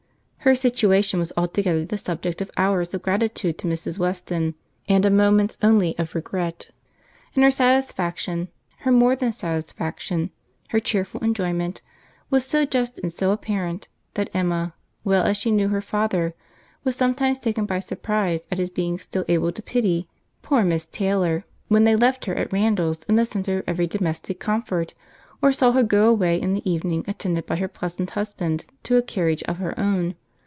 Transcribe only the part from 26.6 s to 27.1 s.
evening